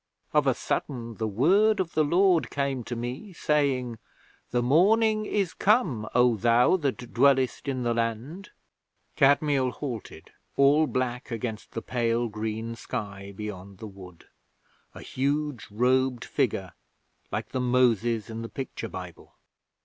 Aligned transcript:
Of 0.33 0.47
a 0.47 0.55
sudden, 0.55 1.17
the 1.17 1.27
Word 1.27 1.79
of 1.79 1.93
the 1.93 2.03
Lord 2.03 2.49
came 2.49 2.83
to 2.85 2.95
me 2.95 3.33
saying, 3.33 3.99
"The 4.49 4.63
Morning 4.63 5.27
is 5.27 5.53
come, 5.53 6.09
O 6.15 6.35
thou 6.37 6.75
that 6.77 7.13
dwellest 7.13 7.67
in 7.67 7.83
the 7.83 7.93
land."' 7.93 8.49
Kadmiel 9.15 9.69
halted, 9.69 10.31
all 10.57 10.87
black 10.87 11.29
against 11.29 11.73
the 11.73 11.83
pale 11.83 12.29
green 12.29 12.73
sky 12.75 13.31
beyond 13.35 13.77
the 13.77 13.85
wood 13.85 14.25
a 14.95 15.01
huge 15.03 15.67
robed 15.69 16.25
figure, 16.25 16.73
like 17.31 17.49
the 17.49 17.61
Moses 17.61 18.27
in 18.27 18.41
the 18.41 18.49
picture 18.49 18.89
Bible. 18.89 19.35